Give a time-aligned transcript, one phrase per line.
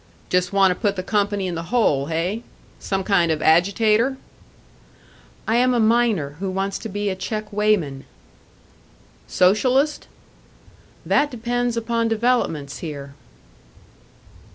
[0.29, 2.41] "Just want to put the company in the hole, hey?
[2.79, 4.17] Some kind of agitator?"
[5.47, 8.05] "I am a miner who wants to be a check weighman."
[9.27, 10.07] "Socialist?"
[11.05, 13.13] "That depends upon developments here."